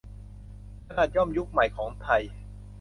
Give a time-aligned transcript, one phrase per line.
[0.87, 2.21] ขนาดย่อมยุคใหม่ของไทย